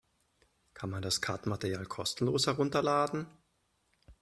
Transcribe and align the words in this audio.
Kann 0.73 0.89
man 0.89 1.03
das 1.03 1.21
Kartenmaterial 1.21 1.85
kostenlos 1.85 2.47
herunterladen? 2.47 3.27